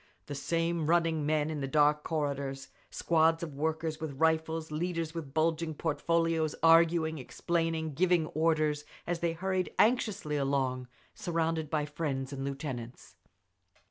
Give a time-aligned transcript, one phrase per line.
[0.25, 5.31] The same running men in the dark corridors, squads of workers with rifles, leaders with
[5.31, 12.43] bulging portfolios arguing, explaining, giving orders as they hurried anxiously along, surrounded by friends and
[12.43, 13.15] lieutenants.